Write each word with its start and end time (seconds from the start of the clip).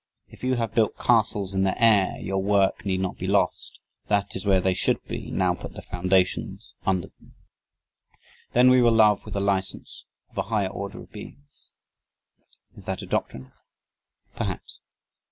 If 0.29 0.43
you 0.43 0.55
have 0.55 0.73
built 0.73 0.97
castles 0.97 1.53
in 1.53 1.61
the 1.61 1.79
air 1.79 2.17
your 2.19 2.41
work 2.41 2.83
need 2.87 3.01
not 3.01 3.19
be 3.19 3.27
lost; 3.27 3.79
that 4.07 4.35
is 4.35 4.47
where 4.47 4.59
they 4.59 4.73
should 4.73 4.99
be, 5.05 5.29
now 5.29 5.53
put 5.53 5.73
the 5.73 5.81
foundations 5.83 6.73
under 6.87 7.09
them."... 7.19 7.35
"Then 8.53 8.71
we 8.71 8.81
will 8.81 8.91
love 8.93 9.23
with 9.25 9.35
the 9.35 9.39
license 9.39 10.05
of 10.31 10.39
a 10.39 10.49
higher 10.49 10.69
order 10.69 11.01
of 11.03 11.11
beings." 11.11 11.69
Is 12.73 12.85
that 12.87 13.03
a 13.03 13.05
doctrine? 13.05 13.51
Perhaps. 14.35 14.79